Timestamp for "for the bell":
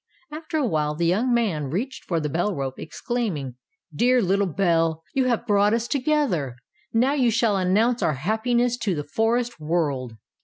2.05-2.55